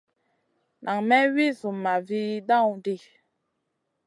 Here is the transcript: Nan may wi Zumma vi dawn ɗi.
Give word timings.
Nan 0.83 0.99
may 1.09 1.25
wi 1.35 1.47
Zumma 1.59 1.93
vi 2.07 2.21
dawn 2.47 2.73
ɗi. 2.83 2.95